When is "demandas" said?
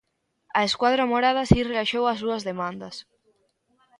2.49-2.95